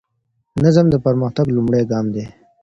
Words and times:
نظم 0.63 0.85
د 0.91 0.95
پرمختګ 1.05 1.47
لومړی 1.55 1.83
ګام 1.91 2.05
دی. 2.13 2.25